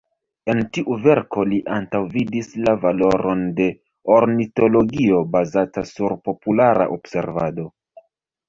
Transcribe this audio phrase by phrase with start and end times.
[0.51, 3.67] En tiu verko li antaŭvidis la valoron de
[4.15, 7.69] ornitologio bazata sur populara observado.